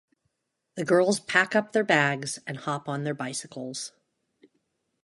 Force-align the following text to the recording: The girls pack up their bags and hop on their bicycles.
The 0.73 0.83
girls 0.83 1.19
pack 1.19 1.55
up 1.55 1.73
their 1.73 1.83
bags 1.83 2.39
and 2.47 2.57
hop 2.57 2.89
on 2.89 3.03
their 3.03 3.13
bicycles. 3.13 3.91